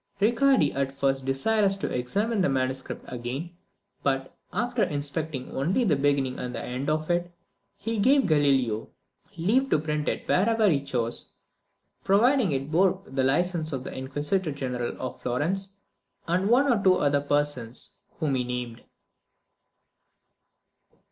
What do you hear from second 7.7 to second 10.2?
he gave Galileo leave to print